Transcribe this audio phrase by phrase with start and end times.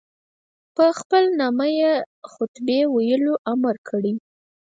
[0.75, 1.91] په خپل نامه یې
[2.31, 4.13] خطبې ویلو امر کړی.